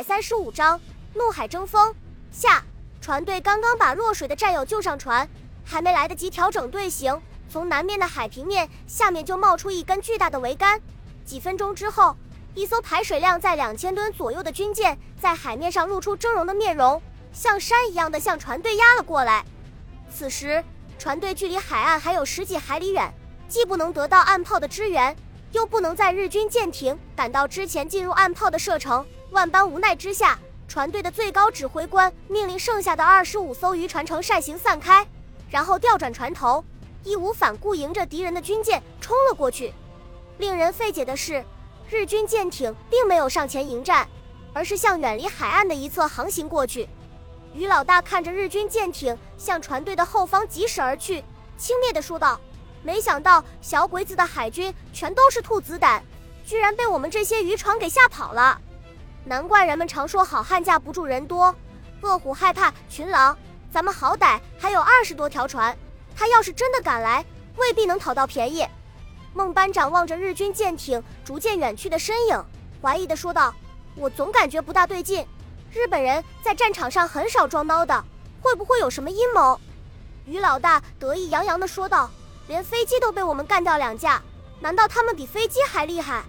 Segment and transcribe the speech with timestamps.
[0.00, 0.80] 百三十五章
[1.12, 1.94] 怒海争锋
[2.32, 2.64] 下，
[3.02, 5.28] 船队刚刚把落水的战友救上船，
[5.62, 10.80] 还没来得及调整队形，从南面的海平面下面就冒出一根巨大的桅杆。
[11.22, 12.16] 几分钟之后，
[12.54, 19.44] 一艘排水量在两千吨左右的军舰在海面上露出峥嵘的面容，像山一样的向船队压了过来。
[20.10, 20.64] 此时，
[20.98, 23.12] 船队距离海岸还有十几海里远，
[23.48, 25.14] 既不能得到岸炮的支援。
[25.52, 35.06] 又不能在日军舰艇赶到之前进入岸炮的射程，万般无奈之下，船队的最高指挥官命令剩下的二十五艘渔船呈扇形散开，
[35.48, 36.64] 然后调转船头，
[37.04, 39.72] 义无反顾迎着敌人的军舰冲了过去。
[40.38, 41.44] 令人费解的是，
[41.88, 44.08] 日军舰艇并没有上前迎战，
[44.52, 46.88] 而是向远离海岸的一侧航行过去。
[47.54, 51.22] 于老大看着日军舰艇向船队的后方疾驶而去，
[51.56, 52.40] 轻蔑地说道。
[52.82, 56.02] 没想到小鬼子的海军全都是兔子胆，
[56.46, 58.58] 居然被我们这些渔船给吓跑了。
[59.24, 61.54] 难怪人们常说好汉架不住人多，
[62.00, 63.36] 饿虎害怕群狼。
[63.70, 65.76] 咱们好歹还有二十多条船，
[66.16, 67.24] 他要是真的赶来，
[67.56, 68.66] 未必能讨到便宜。
[69.32, 72.44] 孟班长望着日军舰艇逐渐远去的身影，
[72.82, 73.54] 怀疑地说道
[73.94, 75.24] ：“我总感觉不大对劲，
[75.72, 78.04] 日本人在战场上很少装孬的，
[78.42, 79.60] 会不会有什么阴谋？”
[80.26, 82.10] 于老大得意洋洋地说道。
[82.48, 84.20] 连飞机都被我们干掉两架，
[84.58, 86.24] 难道他们比飞机还厉害？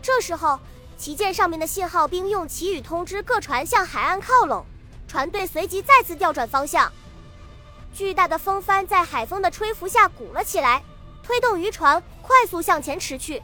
[0.00, 0.58] 这时候，
[1.00, 4.62] 旗舰上面的信号兵用旗语通知各船向海岸靠拢，
[5.08, 6.92] 船队随即再次调转方向。
[7.94, 10.82] 巨大的风帆在海风的吹拂下鼓了起来，
[11.22, 13.42] 推动渔船快速向前驰去。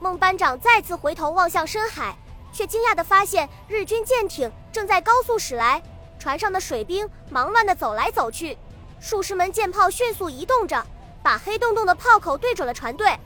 [0.00, 2.14] 孟班长再次回头望向深海，
[2.52, 5.82] 却惊讶地发现日军舰艇正在高速驶来，
[6.18, 8.58] 船上的水兵忙乱地走来走去，
[9.00, 10.86] 数十门舰炮迅速移动着。
[11.22, 13.18] 把黑洞洞的炮口对准了船队，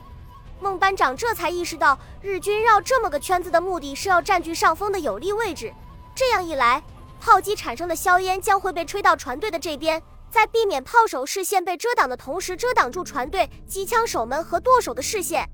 [0.59, 5.71] 孟班长这才意识到日军绕这么个圈子的目的是要占据上风的有利位置。
[6.15, 6.83] 这样一来，
[7.19, 15.47] 炮击产生的硝烟将会被吹到船队的这边，在避免炮手视线被遮挡的同时，遮挡住船队机枪手们和舵手的视线。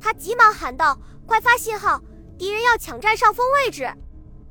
[0.00, 1.98] 他急忙喊道：“快发信号，
[2.38, 3.90] 敌人要抢占上风位置！”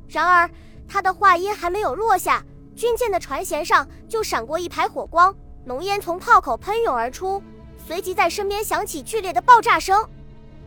[0.09, 0.50] 然而，
[0.88, 2.44] 他的话音还没有落下，
[2.75, 5.34] 军舰的船舷上就闪过一排火光。
[5.66, 7.41] 浓烟从炮口喷涌而出，
[7.85, 10.07] 随即在身边响起剧烈的爆炸声。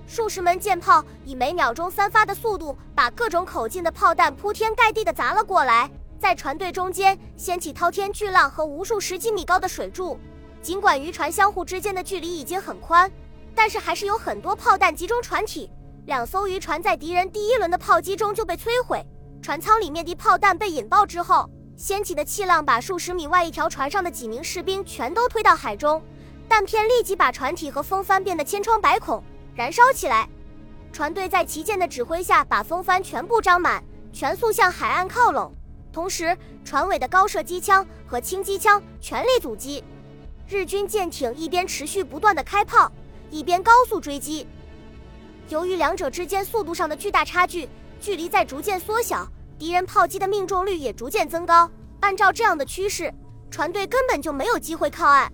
[0.07, 5.91] 数十门舰炮以每秒钟三发的速度，把各种口径的炮弹铺天盖地地砸了过来，
[6.21, 10.19] 在船队中间掀起滔天巨浪和无数十几米高的水柱。
[10.63, 13.11] 尽管渔船相互之间的距离已经很宽，
[13.55, 15.71] 但是还是有很多炮弹集中船体。
[16.07, 19.05] 两艘渔船在敌人第一轮的炮击中就被摧毁，
[19.43, 21.49] 船舱里面的炮弹被引爆之后。
[21.77, 26.03] 掀起的气浪把数十米外一条船上的几名士兵全都推到海中，
[26.49, 29.23] 弹片立即把船体和风帆变得千疮百孔，
[29.55, 30.29] 燃烧起来。
[30.93, 35.53] 船队在旗舰的指挥下，把风帆全部张满，全速向海岸靠拢。
[35.93, 39.83] 同时，船尾的高射机枪和轻机枪全力阻击。
[40.49, 42.91] 日军舰艇一边持续不断的开炮，
[43.31, 44.47] 一边高速追击。
[45.49, 47.69] 由于两者之间速度上的巨大差距，
[48.01, 49.27] 距离在逐渐缩小。
[49.59, 51.71] 敌人炮击的命中率也逐渐增高。
[52.01, 53.13] 按照这样的趋势，
[53.51, 55.33] 船队根本就没有机会靠岸。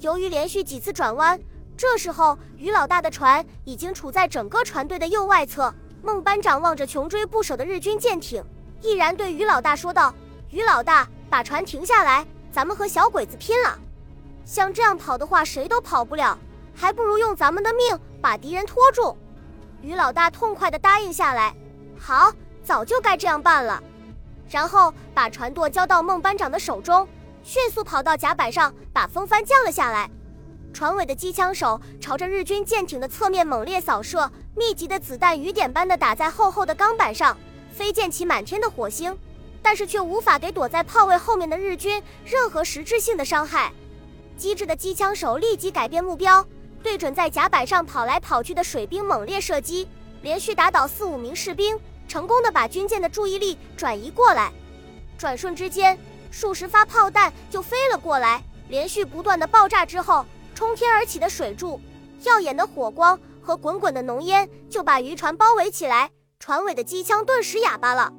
[0.00, 1.38] 由于连续几次转弯，
[1.76, 5.72] 这时候于老大的船已经处在整个船队的右外侧。
[6.02, 8.42] 孟班长望着穷追不舍的日军舰艇，
[8.80, 10.14] 毅然对于老大说道
[10.50, 13.78] ：“于老大，把船停下来，咱们和小鬼子拼了！
[14.44, 16.38] 像这样跑的话，谁都跑不了，
[16.74, 19.16] 还不如用咱们的命把敌人拖住。”
[19.82, 21.54] 于老大痛快地答应下来
[21.98, 22.32] ：“好。”
[22.64, 23.82] 早就该这样办了，
[24.50, 27.08] 然后把船舵交到孟班长的手中，
[27.42, 30.10] 迅速跑到甲板上，把风帆降了下来。
[30.72, 37.36] 船尾的机枪手朝着日军舰艇的侧面猛烈扫射，密集的子弹雨点般的打在厚厚的钢板上，
[37.72, 39.16] 飞溅起满天的火星，
[39.62, 43.72] 但是却无法给躲在炮位后面的日军任何实质性的伤害。
[44.36, 46.46] 机智的机枪手立即改变目标，
[46.82, 49.88] 对准在甲板上跑来跑去的水兵猛烈射击，
[50.22, 51.78] 连续打倒四五名士兵。
[52.06, 54.50] 成功的把军舰的注意力转移过来，
[55.18, 55.98] 转瞬之间，
[56.30, 61.80] 数十发炮弹就飞了过来，连续不断的爆炸之后，冲天而起的水柱、
[62.24, 68.12] 耀眼的火光和滚滚的浓烟就把渔船包围起来，船尾的机枪顿时哑巴了，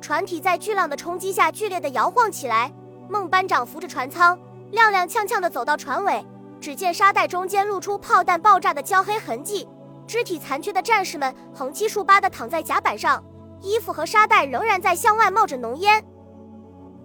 [0.00, 2.72] 船体在巨浪的冲击下剧烈的摇晃起来。
[3.08, 4.38] 孟班长扶着船舱，
[4.72, 6.24] 踉踉跄跄的走到船尾，
[6.60, 9.68] 只见沙袋中间露出炮弹爆炸的焦黑痕迹。
[10.06, 13.22] 肢体残缺的战士们横七竖八地躺在甲板上，
[13.60, 16.04] 衣服和沙袋仍然在向外冒着浓烟，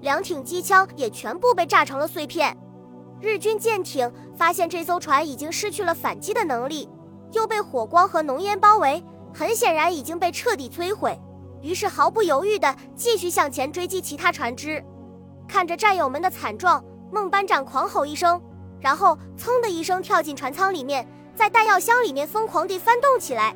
[0.02, 2.56] 两挺机枪也全部被炸成了碎片。
[3.20, 6.88] 日军舰艇发现这艘船已经失去了反击的能力，
[7.34, 9.04] 又被火光和浓烟包围，
[9.34, 11.20] 很显然已经被彻底摧毁。
[11.62, 14.84] 于是毫不犹豫地继续向前追击其他船只。
[15.48, 18.40] 看着战友们的惨状，孟班长狂吼一声，
[18.80, 23.56] 然后噌的一声跳进船舱里面，在弹药箱里面疯狂地翻动起来。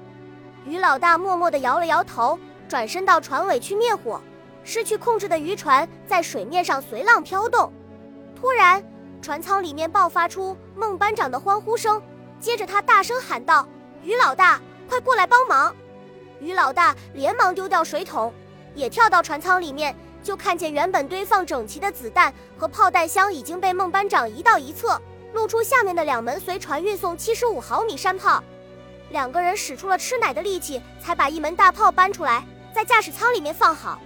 [0.65, 4.19] 于老大默默地摇了摇头，转身到船尾去灭火。
[4.63, 7.71] 失去控制的渔船在水面上随浪飘动。
[8.35, 8.83] 突然，
[9.21, 12.01] 船舱里面爆发出孟班长的欢呼声，
[12.39, 13.67] 接着他大声喊道
[14.03, 14.59] ：“于老大，
[14.89, 15.75] 快过来帮忙！”
[16.41, 18.33] 于老大连忙丢掉水桶，
[18.73, 24.99] 也跳到船舱里面，就看见原本堆放整齐的子弹和炮弹箱已经被孟班长移到一侧，
[25.33, 28.43] 露出下面的两门随船运送七十五毫米山炮。
[29.11, 32.43] 两个人使出了吃奶的力气，才把一门大炮搬出来，
[32.73, 34.01] 在驾驶舱里面放好。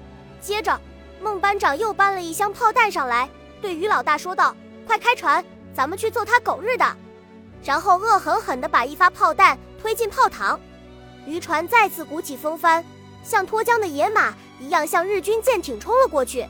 [0.46, 0.80] 接着，
[1.20, 3.28] 孟班长又搬了一箱炮弹上来，
[3.60, 4.56] 对于老大说道
[4.86, 5.44] ：“快开船，
[5.74, 6.86] 咱们去揍他狗日的！”
[7.66, 10.56] 然后恶狠狠地把一发炮弹推进炮膛。
[11.26, 12.86] 渔船再次鼓起风帆，
[13.24, 16.46] 像脱缰的野马一样向日军舰艇冲了过去。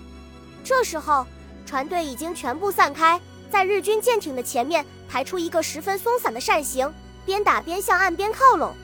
[0.61, 1.25] 这时候，
[1.65, 3.17] 船队已经全部散开，
[3.49, 6.93] 在日军舰艇的前面排出一个十分松散的扇形，
[7.25, 8.75] 边打边向岸边靠拢。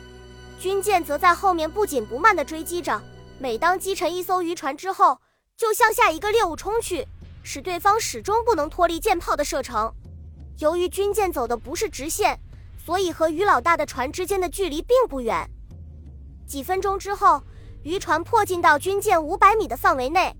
[0.57, 3.01] 军舰则在后面不紧不慢地追击着。
[3.41, 5.19] 每当击沉一艘渔船之后，
[5.57, 7.07] 就向下一个猎物冲去，
[7.41, 9.91] 使对方始终不能脱离舰炮的射程。
[10.59, 12.39] 由于军舰走的不是直线，
[12.85, 15.49] 所以和于老大的船之间的距离并不远。
[16.45, 17.41] 几分钟之后，
[17.81, 20.35] 渔船迫近到军舰五百米的范围内，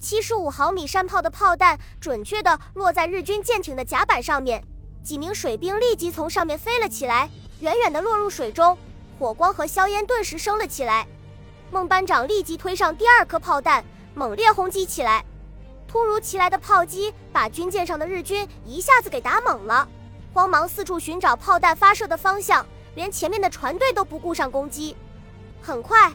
[0.00, 4.60] 七十五毫米山炮的炮弹准确地落在日军舰艇的甲板上面，
[5.04, 7.30] 几名水兵立即从上面飞了起来，
[7.60, 8.76] 远远地落入水中，
[9.16, 11.06] 火光和硝烟顿时升了起来。
[11.72, 13.82] 孟班长立即推上第二颗炮弹，
[14.14, 15.24] 猛烈轰击起来。
[15.88, 19.88] 突如其来的炮击把军舰上的日军一下子给打懵了，
[20.34, 22.64] 慌忙四处寻找炮弹发射的方向，
[22.94, 24.94] 连前面的船队都不顾上攻击。
[25.62, 26.12] 很快，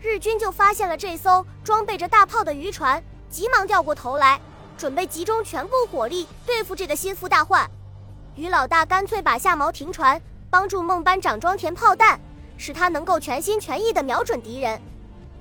[0.00, 4.40] 日军就发现了这艘装备着大炮的渔船，急忙掉过头来，
[4.78, 7.68] 准备集中全部火力对付这个心腹大患。
[8.36, 12.20] 于老大干脆把下锚停船，帮助孟班长装填炮弹，
[12.56, 14.80] 使他能够全心全意地瞄准敌人。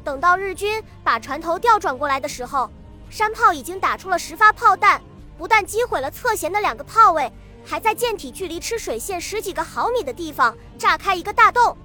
[0.04, 2.70] 等到日军把船头调转过来的时候，
[3.10, 5.02] 山炮已经打出了十发炮弹，
[5.38, 7.32] 不但击毁了侧舷的两个炮位，
[7.66, 11.76] 还在舰体距离吃水线十几个毫米的地方炸开一个大洞。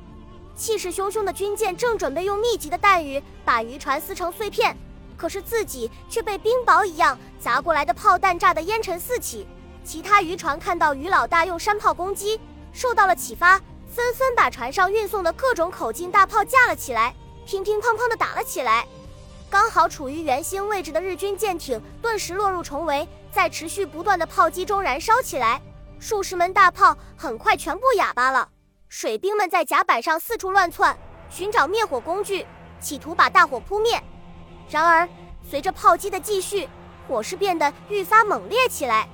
[0.57, 4.77] 气势汹汹的军舰正准备用密集的弹雨把渔船撕成碎片，
[5.17, 9.47] 可是自己却被冰雹一样砸过来的炮弹炸得烟尘四起。
[9.83, 12.41] 其他渔船看到于老大用山炮攻击，
[12.73, 13.59] 受到了启发，
[13.89, 17.15] 纷纷把船上运送的各种口径大炮架了起来，
[17.47, 18.87] 乒乒乓乓地打了起来。
[19.51, 25.61] 刚好处于圆心位置的日军舰艇顿时落入重围，在持续不断的炮击中燃烧起来，
[26.01, 28.49] 数十门大炮很快全部哑巴了。
[28.89, 30.97] 水兵们在甲板上四处乱窜，
[31.31, 32.47] 寻找灭火工具，
[32.81, 34.03] 企图把大火扑灭。
[34.69, 35.09] 然而，
[35.49, 36.69] 随着炮击的继续，
[37.07, 39.09] 火势变得愈发猛烈起来。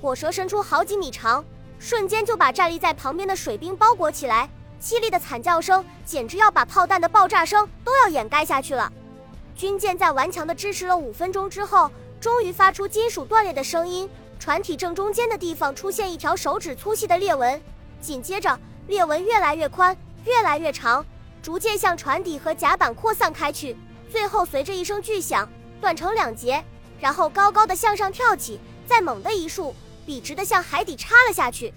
[0.00, 1.44] 火舌伸出好几米长，
[1.78, 4.48] 瞬间就把站立在旁边的水兵包裹起来。
[4.82, 8.92] 凄厉的惨叫声简直要把炮弹的爆炸声都要掩盖下去了。
[9.54, 11.88] 军舰在顽强地支持了五分钟之后，
[12.20, 14.10] 终于发出金属断裂的声音。
[14.40, 17.62] 船体正中间的地方出现一条手指粗细的裂纹，
[18.00, 18.58] 紧接着。
[18.88, 21.06] 裂纹越来越宽，越来越长，
[21.40, 23.76] 逐渐向船底和甲板扩散开去，
[24.10, 25.48] 最后随着一声巨响
[25.80, 26.62] 断成两截，
[27.00, 29.72] 然后高高的向上跳起，再猛地一竖，
[30.04, 31.72] 笔直的向海底插了下去。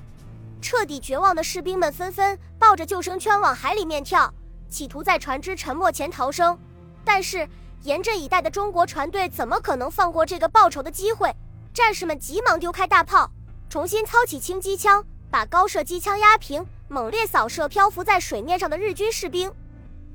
[0.62, 4.34] 彻底绝望的士兵们纷纷抱着救生圈往海里面跳，
[4.70, 6.58] 企图在船只沉没前逃生。
[7.04, 7.48] 但是
[7.84, 11.34] 严阵以待的中国船队怎么可能放过这个报仇的机会？
[11.74, 13.30] 战士们急忙丢开大炮，
[13.70, 16.66] 重新操起轻机枪，把高射机枪压平。
[16.88, 19.52] 猛烈扫射漂浮在水面上的日军士兵，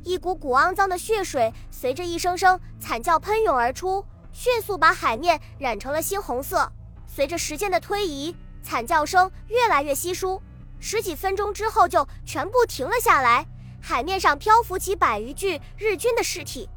[0.05, 6.71] 一股股肮脏的血水随着一声声惨叫喷涌而出，迅速把海面染成了猩红色。
[7.09, 10.41] 随着时间的推移，惨叫声越来越稀疏，
[10.79, 13.47] 十几分钟之后就全部停了下来。
[13.81, 16.69] 海面上漂浮起百余具日军的尸体。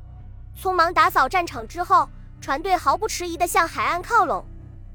[0.59, 2.07] 匆忙打扫战场之后，
[2.39, 4.45] 船队毫不迟疑地向海岸靠拢。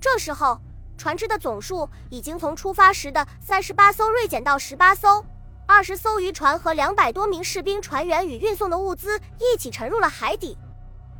[0.01, 0.61] 这时候。
[1.01, 5.25] 船只的总数已经从出发时的三十八艘锐减到十八艘，
[5.65, 10.59] 二十艘渔船和两百多名士兵、船员与运送的物资一起沉入了海底。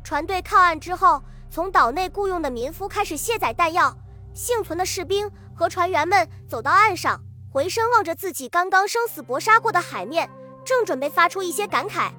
[0.03, 3.95] 船队靠岸之后，从岛内雇佣的民夫开始卸载弹药。
[4.33, 7.19] 幸存的士兵和船员们走到岸上，
[7.51, 10.29] 回身望着自己刚刚生死搏杀过的海面，
[10.63, 12.11] 正准备发出一些感慨，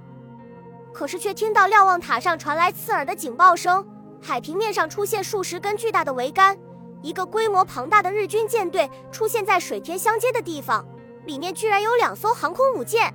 [0.93, 3.83] 可是却听到瞭望塔上传来刺耳的警报声，
[4.21, 6.55] 海平面上出现数十根巨大的桅杆。
[7.01, 10.87] 一个规模庞大的日军舰队出现在水天相接的地方，
[11.25, 13.11] 里面居然有两艘航空母舰。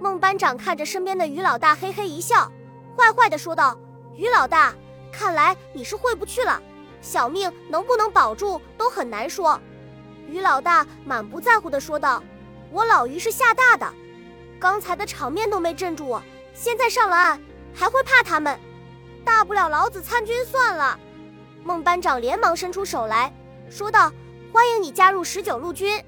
[0.00, 2.50] 孟班长看着身边的于老大，嘿嘿一笑，
[2.98, 3.78] 坏坏的说道
[4.18, 4.74] ：“于老大，
[5.12, 6.60] 看来你是回不去了，
[7.02, 9.60] 小命能不能保住都很难说。”
[10.26, 12.22] 于老大满不在乎的说道
[12.72, 13.92] ：“我老于是吓大的，
[14.58, 16.22] 刚才的场面都没镇住我，
[16.54, 17.38] 现在上了岸
[17.74, 18.58] 还会怕他们？
[19.24, 20.98] 大不了老子参军算了。”
[21.62, 23.32] 孟班长连忙伸出手来
[23.68, 24.10] 说道
[24.52, 26.02] ：“欢迎你加入十九路军。”